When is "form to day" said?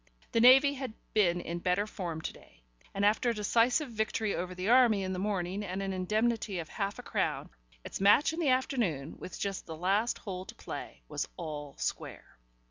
1.85-2.63